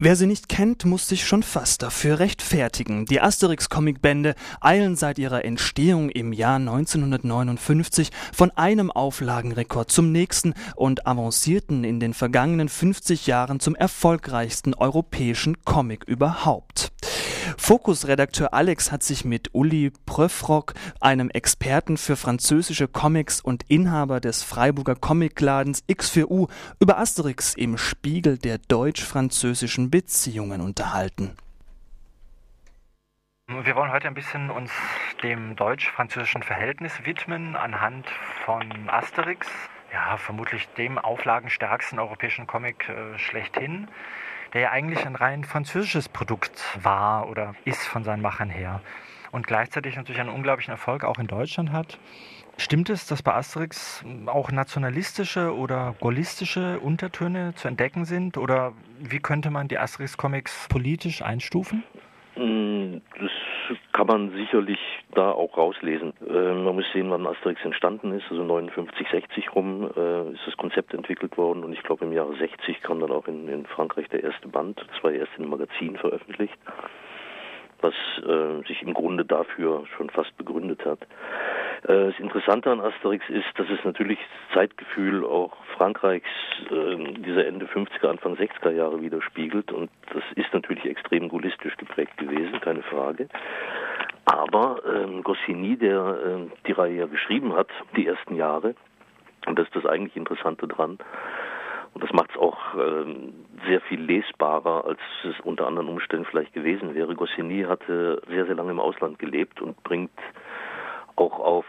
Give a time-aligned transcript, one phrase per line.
[0.00, 3.04] Wer sie nicht kennt, muss sich schon fast dafür rechtfertigen.
[3.06, 11.08] Die Asterix-Comicbände eilen seit ihrer Entstehung im Jahr 1959 von einem Auflagenrekord zum nächsten und
[11.08, 16.92] avancierten in den vergangenen 50 Jahren zum erfolgreichsten europäischen Comic überhaupt.
[17.58, 24.42] Fokus-Redakteur Alex hat sich mit Uli Pröfrock, einem Experten für französische Comics und Inhaber des
[24.42, 26.48] Freiburger Comicladens X4U,
[26.80, 31.36] über Asterix im Spiegel der deutsch-französischen Beziehungen unterhalten.
[33.48, 34.70] Wir wollen heute ein bisschen uns
[35.22, 38.06] dem deutsch-französischen Verhältnis widmen anhand
[38.44, 39.46] von Asterix.
[39.92, 43.88] Ja, vermutlich dem auflagenstärksten europäischen Comic äh, schlechthin
[44.54, 48.80] der ja eigentlich ein rein französisches Produkt war oder ist von seinen Machern her.
[49.30, 51.98] Und gleichzeitig natürlich einen unglaublichen Erfolg auch in Deutschland hat.
[52.56, 58.36] Stimmt es, dass bei Asterix auch nationalistische oder gaullistische Untertöne zu entdecken sind?
[58.36, 61.84] Oder wie könnte man die Asterix-Comics politisch einstufen?
[62.34, 63.30] Mm, das
[63.92, 64.78] kann man sicherlich
[65.14, 66.12] da auch rauslesen.
[66.26, 68.24] Äh, man muss sehen, wann Asterix entstanden ist.
[68.30, 72.36] Also 59, 60 rum äh, ist das Konzept entwickelt worden und ich glaube im Jahre
[72.36, 74.84] 60 kam dann auch in, in Frankreich der erste Band.
[74.92, 76.58] Das war erst in einem Magazin veröffentlicht
[77.80, 77.94] was
[78.26, 81.00] äh, sich im Grunde dafür schon fast begründet hat.
[81.84, 86.28] Äh, das Interessante an Asterix ist, dass es natürlich das Zeitgefühl auch Frankreichs
[86.70, 91.67] äh, dieser Ende 50er, Anfang 60er Jahre widerspiegelt und das ist natürlich extrem gewesen,
[92.78, 93.28] keine Frage.
[94.24, 98.74] Aber ähm, Goscinny, der äh, die Reihe ja geschrieben hat, die ersten Jahre,
[99.46, 100.98] und das ist das eigentlich Interessante dran,
[101.94, 103.32] und das macht es auch ähm,
[103.66, 107.14] sehr viel lesbarer, als es unter anderen Umständen vielleicht gewesen wäre.
[107.14, 110.12] Goscinny hatte sehr, sehr lange im Ausland gelebt und bringt
[111.16, 111.64] auch auf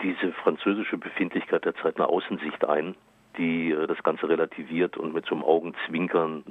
[0.00, 2.94] diese französische Befindlichkeit der Zeit eine Außensicht ein,
[3.36, 6.44] die äh, das Ganze relativiert und mit so einem Augenzwinkern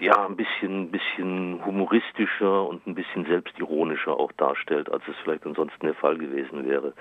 [0.00, 5.86] ja ein bisschen, bisschen humoristischer und ein bisschen selbstironischer auch darstellt, als es vielleicht ansonsten
[5.86, 6.92] der Fall gewesen wäre.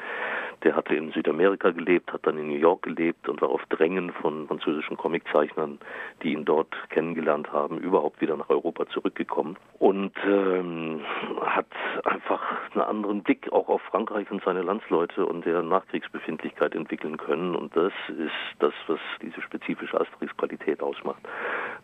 [0.63, 4.11] Der hatte in Südamerika gelebt, hat dann in New York gelebt und war auf Drängen
[4.13, 5.79] von französischen Comiczeichnern,
[6.23, 11.01] die ihn dort kennengelernt haben, überhaupt wieder nach Europa zurückgekommen und ähm,
[11.41, 11.67] hat
[12.05, 12.41] einfach
[12.73, 17.75] einen anderen Blick auch auf Frankreich und seine Landsleute und deren Nachkriegsbefindlichkeit entwickeln können und
[17.75, 21.21] das ist das, was diese spezifische Asterix-Qualität ausmacht.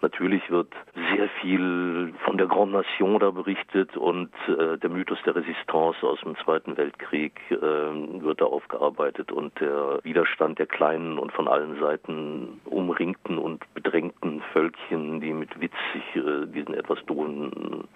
[0.01, 0.73] Natürlich wird
[1.13, 6.19] sehr viel von der Grande Nation da berichtet und äh, der Mythos der Resistance aus
[6.21, 11.79] dem Zweiten Weltkrieg äh, wird da aufgearbeitet und der Widerstand der kleinen und von allen
[11.79, 17.87] Seiten umringten und bedrängten Völkchen, die mit Witz sich äh, diesen etwas drohenden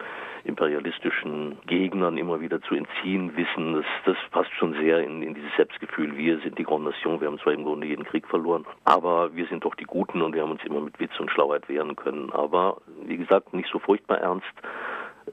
[0.45, 5.53] imperialistischen Gegnern immer wieder zu entziehen wissen, das, das passt schon sehr in, in dieses
[5.55, 6.15] Selbstgefühl.
[6.15, 9.47] Wir sind die Grande Nation, wir haben zwar im Grunde jeden Krieg verloren, aber wir
[9.47, 12.31] sind doch die Guten und wir haben uns immer mit Witz und Schlauheit wehren können.
[12.31, 12.77] Aber
[13.07, 14.45] wie gesagt, nicht so furchtbar ernst.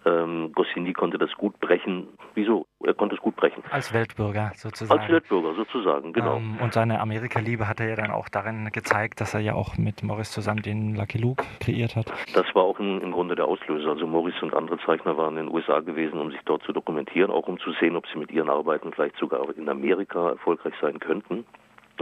[0.06, 2.08] Ähm, Goscinny konnte das gut brechen.
[2.34, 2.66] Wieso?
[2.84, 3.62] Er konnte es gut brechen.
[3.70, 5.00] Als Weltbürger sozusagen.
[5.00, 6.36] Als Weltbürger sozusagen, genau.
[6.36, 9.76] Ähm, und seine Amerika-Liebe hat er ja dann auch darin gezeigt, dass er ja auch
[9.76, 12.12] mit Morris zusammen den Lucky Luke kreiert hat.
[12.34, 13.90] Das war auch im, im Grunde der Auslöser.
[13.90, 17.30] Also Morris und andere Zeichner waren in den USA gewesen, um sich dort zu dokumentieren,
[17.30, 20.98] auch um zu sehen, ob sie mit ihren Arbeiten vielleicht sogar in Amerika erfolgreich sein
[20.98, 21.44] könnten.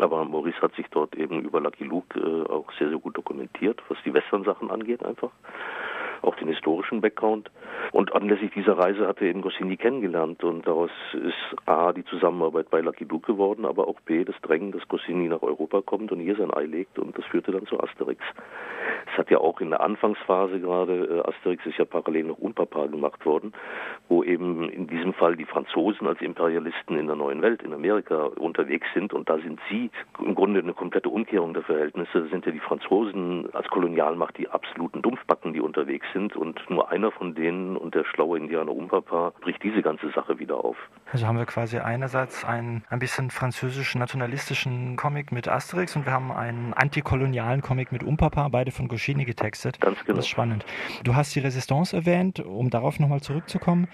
[0.02, 3.80] Aber Maurice hat sich dort eben über Lucky Luke äh, auch sehr, sehr gut dokumentiert,
[3.88, 5.30] was die Western-Sachen angeht einfach
[6.22, 7.50] auch den historischen Background.
[7.92, 12.70] Und anlässlich dieser Reise hat er eben Goscinny kennengelernt und daraus ist A, die Zusammenarbeit
[12.70, 16.20] bei Lucky Luke geworden, aber auch B, das Drängen, dass Goscinny nach Europa kommt und
[16.20, 18.22] hier sein Ei legt und das führte dann zu Asterix.
[19.12, 22.86] Es hat ja auch in der Anfangsphase gerade, äh, Asterix ist ja parallel noch Unpapa
[22.86, 23.52] gemacht worden,
[24.08, 28.26] wo eben in diesem Fall die Franzosen als Imperialisten in der neuen Welt, in Amerika
[28.38, 32.52] unterwegs sind und da sind sie im Grunde eine komplette Umkehrung der Verhältnisse, sind ja
[32.52, 37.76] die Franzosen als Kolonialmacht die absoluten Dumpfbacken, die unterwegs sind und nur einer von denen
[37.76, 40.76] und der schlaue Indianer Umpapa bricht diese ganze Sache wieder auf.
[41.12, 46.12] Also haben wir quasi einerseits einen ein bisschen französischen nationalistischen Comic mit Asterix und wir
[46.12, 49.80] haben einen antikolonialen Comic mit Umpapa, beide von Goscinny getextet.
[49.80, 50.16] Ganz genau.
[50.16, 50.64] Das ist spannend.
[51.04, 53.88] Du hast die Resistance erwähnt, um darauf nochmal zurückzukommen.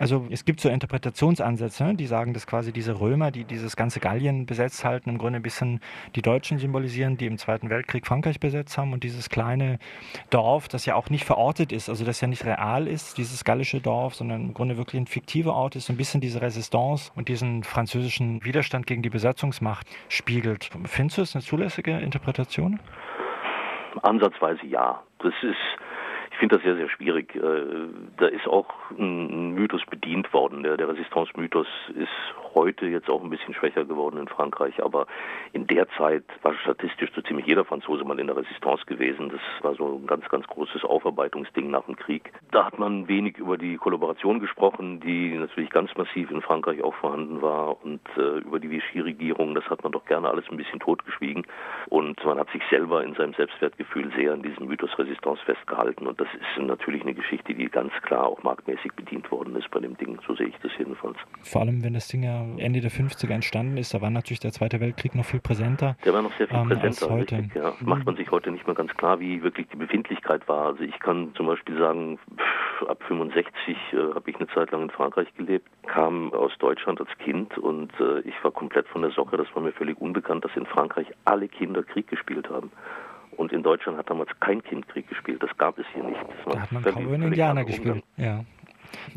[0.00, 4.46] Also es gibt so Interpretationsansätze, die sagen, dass quasi diese Römer, die dieses ganze Gallien
[4.46, 5.80] besetzt halten, im Grunde ein bisschen
[6.16, 9.78] die Deutschen symbolisieren, die im Zweiten Weltkrieg Frankreich besetzt haben und dieses kleine
[10.30, 13.80] Dorf, das ja auch nicht verortet ist, also das ja nicht real ist, dieses gallische
[13.80, 17.28] Dorf, sondern im Grunde wirklich ein fiktiver Ort ist, so ein bisschen diese Resistance und
[17.28, 20.70] diesen französischen Widerstand gegen die Besatzungsmacht spiegelt.
[20.86, 22.80] Findest du es eine zulässige Interpretation?
[24.02, 25.00] Ansatzweise ja.
[25.20, 25.56] Das ist
[26.44, 27.34] finde das sehr, sehr schwierig.
[27.34, 27.88] Äh,
[28.18, 28.68] da ist auch
[28.98, 30.62] ein Mythos bedient worden.
[30.62, 32.08] Der, der Resistance-Mythos ist
[32.54, 35.06] heute jetzt auch ein bisschen schwächer geworden in Frankreich, aber
[35.52, 39.30] in der Zeit war statistisch so ziemlich jeder Franzose mal in der Resistance gewesen.
[39.30, 42.32] Das war so ein ganz, ganz großes Aufarbeitungsding nach dem Krieg.
[42.52, 46.94] Da hat man wenig über die Kollaboration gesprochen, die natürlich ganz massiv in Frankreich auch
[46.94, 50.80] vorhanden war und äh, über die Vichy-Regierung, das hat man doch gerne alles ein bisschen
[50.80, 51.46] totgeschwiegen
[51.88, 56.20] und man hat sich selber in seinem Selbstwertgefühl sehr an diesem Mythos Resistance festgehalten und
[56.20, 59.96] das ist natürlich eine Geschichte, die ganz klar auch marktmäßig bedient worden ist bei dem
[59.96, 61.16] Ding, so sehe ich das jedenfalls.
[61.42, 64.52] Vor allem, wenn das Ding ja Ende der 50er entstanden ist, da war natürlich der
[64.52, 65.96] Zweite Weltkrieg noch viel präsenter.
[66.04, 67.38] Der war noch sehr viel ähm, präsenter heute.
[67.38, 67.72] Richtig, ja.
[67.80, 70.66] Macht man sich heute nicht mehr ganz klar, wie wirklich die Befindlichkeit war.
[70.66, 72.18] Also ich kann zum Beispiel sagen,
[72.88, 77.10] ab 65 äh, habe ich eine Zeit lang in Frankreich gelebt, kam aus Deutschland als
[77.18, 79.36] Kind und äh, ich war komplett von der Socke.
[79.36, 82.70] Das war mir völlig unbekannt, dass in Frankreich alle Kinder Krieg gespielt haben.
[83.36, 85.42] Und in Deutschland hat damals kein Kind Krieg gespielt.
[85.42, 86.20] Das gab es hier nicht.
[86.46, 88.02] da hat man kaum einen Indianer gespielt.
[88.16, 88.44] Ja.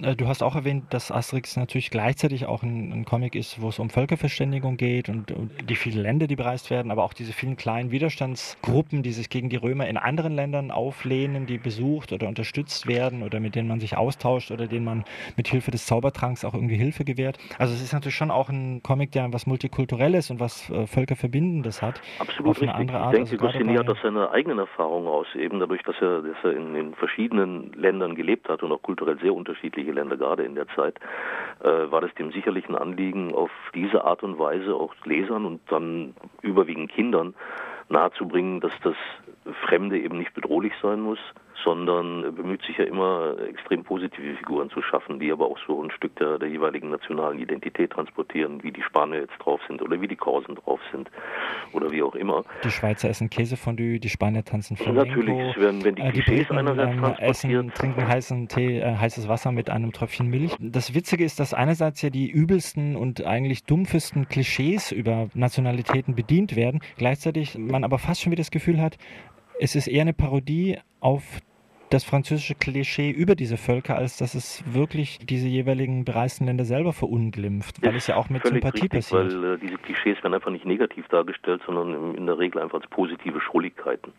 [0.02, 3.70] Äh, du hast auch erwähnt, dass Asterix natürlich gleichzeitig auch ein, ein Comic ist, wo
[3.70, 7.34] es um Völkerverständigung geht und, und, die vielen Länder, die bereist werden, aber auch diese
[7.34, 12.28] vielen kleinen Widerstandsgruppen, die sich gegen die Römer in anderen Ländern auflehnen, die besucht oder
[12.28, 15.04] unterstützt werden oder mit denen man sich austauscht oder denen man
[15.36, 17.38] mit Hilfe des Zaubertranks auch irgendwie Hilfe gewährt.
[17.58, 21.82] Also es ist natürlich schon auch ein Comic, der was Multikulturelles und was äh, Völkerverbindendes
[21.82, 22.02] hat.
[22.20, 22.80] Absolut auf eine richtig.
[22.80, 23.18] andere Art.
[23.18, 26.38] Ich denke, also Goscinny hat aus seiner eigenen Erfahrung aus, eben dadurch, dass er, dass
[26.44, 30.44] er in, in verschiedenen Ländern gelebt hat und auch kulturell sehr unterschiedlich unterschiedliche Länder gerade
[30.44, 30.96] in der Zeit,
[31.62, 35.62] äh, war das dem sicherlich ein Anliegen, auf diese Art und Weise auch Lesern und
[35.70, 37.34] dann überwiegend Kindern
[37.90, 38.96] nahezubringen, dass das
[39.66, 41.20] Fremde eben nicht bedrohlich sein muss,
[41.64, 45.92] sondern bemüht sich ja immer, extrem positive Figuren zu schaffen, die aber auch so ein
[45.92, 50.08] Stück der, der jeweiligen nationalen Identität transportieren, wie die Spanier jetzt drauf sind oder wie
[50.08, 51.10] die Korsen drauf sind
[51.74, 52.44] oder wie auch immer.
[52.64, 55.08] Die Schweizer essen Käsefondue, die Spanier tanzen Flamenco.
[55.08, 59.52] Natürlich, werden, wenn die, äh, die Briten ähm, essen, trinken heißen Tee, äh, heißes Wasser
[59.52, 60.56] mit einem Tröpfchen Milch.
[60.60, 66.56] Das Witzige ist, dass einerseits ja die übelsten und eigentlich dumpfesten Klischees über Nationalitäten bedient
[66.56, 68.98] werden, gleichzeitig man aber fast schon wieder das Gefühl hat,
[69.60, 71.40] es ist eher eine Parodie auf
[71.90, 76.92] das französische Klischee über diese Völker, als dass es wirklich diese jeweiligen bereisten Länder selber
[76.92, 79.42] verunglimpft, weil es ja auch mit Sympathie richtig, passiert.
[79.42, 82.88] Weil äh, diese Klischees werden einfach nicht negativ dargestellt, sondern in der Regel einfach als
[82.88, 84.12] positive Schrulligkeiten.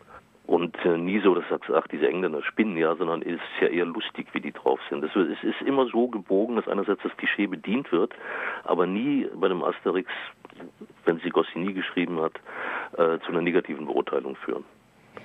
[0.47, 3.61] Und äh, nie so, dass du sagst, ach, diese Engländer spinnen ja, sondern es ist
[3.61, 5.03] ja eher lustig, wie die drauf sind.
[5.03, 8.13] Es, es ist immer so gebogen, dass einerseits das Klischee bedient wird,
[8.63, 10.09] aber nie bei dem Asterix,
[11.05, 12.33] wenn sie Goscinny geschrieben hat,
[12.93, 14.63] äh, zu einer negativen Beurteilung führen.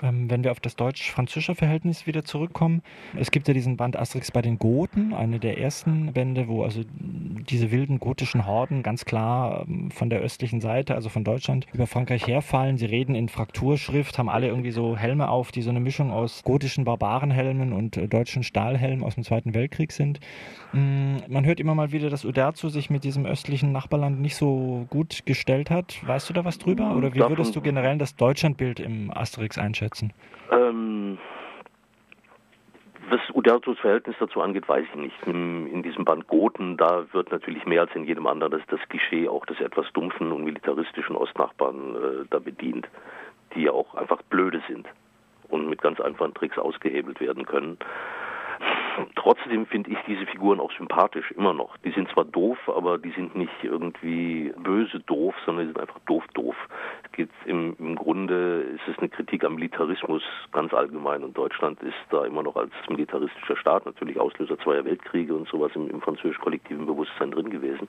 [0.05, 2.83] Ähm, wenn wir auf das deutsch-französische Verhältnis wieder zurückkommen,
[3.19, 6.83] es gibt ja diesen Band Asterix bei den Goten, eine der ersten Bände, wo also
[6.95, 11.87] diese wilden gotischen Horden ganz klar ähm, von der östlichen Seite, also von Deutschland, über
[11.87, 12.77] Frankreich herfallen.
[12.77, 16.43] Sie reden in Frakturschrift, haben alle irgendwie so Helme auf, die so eine Mischung aus
[16.45, 20.21] gotischen Barbarenhelmen und äh, deutschen Stahlhelmen aus dem Zweiten Weltkrieg sind.
[20.73, 24.87] Mm, man hört immer mal wieder, dass Uderzo sich mit diesem östlichen Nachbarland nicht so
[24.91, 25.97] gut gestellt hat.
[26.07, 26.95] Weißt du da was drüber?
[26.95, 29.94] Oder wie würdest du generell das Deutschlandbild im Asterix einschätzen?
[29.95, 30.13] Einschätzen?
[30.51, 31.19] Ähm,
[33.11, 35.17] was Uderzos Verhältnis dazu angeht, weiß ich nicht.
[35.27, 38.81] In, in, diesem Band Goten, da wird natürlich mehr als in jedem anderen das, das
[38.89, 42.89] Klischee auch des etwas dumpfen und militaristischen Ostnachbarn äh, da bedient,
[43.55, 44.87] die ja auch einfach blöde sind
[45.49, 47.79] und mit ganz einfachen Tricks ausgehebelt werden können.
[49.17, 51.77] Trotzdem finde ich diese Figuren auch sympathisch, immer noch.
[51.79, 55.99] Die sind zwar doof, aber die sind nicht irgendwie böse doof, sondern die sind einfach
[56.07, 56.57] doof doof.
[57.05, 61.83] Es geht im, im Grunde ist es eine Kritik am Militarismus ganz allgemein und Deutschland
[61.83, 66.01] ist da immer noch als militaristischer Staat natürlich Auslöser zweier Weltkriege und sowas im, im
[66.01, 67.89] französisch-kollektiven Bewusstsein drin gewesen.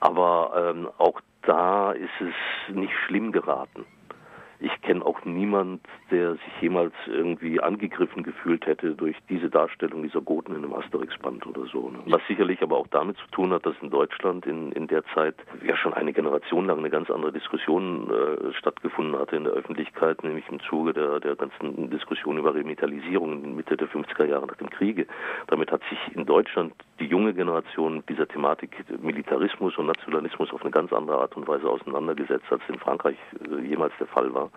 [0.00, 3.84] Aber ähm, auch da ist es nicht schlimm geraten.
[4.60, 10.20] Ich kenne auch niemand, der sich jemals irgendwie angegriffen gefühlt hätte durch diese Darstellung dieser
[10.20, 11.88] Goten in einem Asterix-Band oder so.
[11.88, 11.98] Ne?
[12.06, 15.36] Was sicherlich aber auch damit zu tun hat, dass in Deutschland in, in der Zeit
[15.66, 20.22] ja schon eine Generation lang eine ganz andere Diskussion äh, stattgefunden hatte in der Öffentlichkeit,
[20.22, 24.56] nämlich im Zuge der, der ganzen Diskussion über Remedialisierung in Mitte der 50er Jahre nach
[24.56, 25.06] dem Kriege.
[25.46, 30.70] Damit hat sich in Deutschland die junge Generation dieser Thematik Militarismus und Nationalismus auf eine
[30.70, 33.16] ganz andere Art und Weise auseinandergesetzt, als in Frankreich
[33.50, 34.49] äh, jemals der Fall war.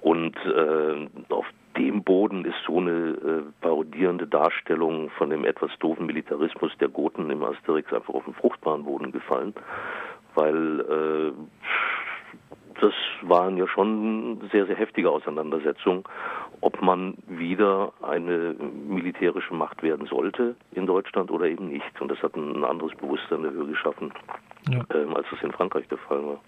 [0.00, 6.06] Und äh, auf dem Boden ist so eine äh, parodierende Darstellung von dem etwas doofen
[6.06, 9.54] Militarismus der Goten im Asterix einfach auf den fruchtbaren Boden gefallen,
[10.34, 11.32] weil äh,
[12.80, 16.04] das waren ja schon sehr, sehr heftige Auseinandersetzungen,
[16.62, 18.54] ob man wieder eine
[18.88, 22.00] militärische Macht werden sollte in Deutschland oder eben nicht.
[22.00, 24.12] Und das hat ein anderes Bewusstsein der Höhe geschaffen,
[24.68, 24.82] ja.
[24.94, 26.40] ähm, als es in Frankreich der Fall war.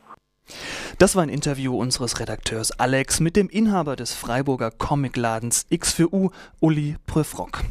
[0.99, 6.12] Das war ein Interview unseres Redakteurs Alex mit dem Inhaber des Freiburger Comicladens X für
[6.14, 6.30] U,
[6.61, 7.64] Uli Pröfrock.